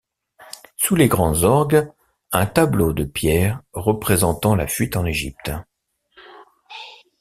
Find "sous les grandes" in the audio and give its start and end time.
0.77-1.43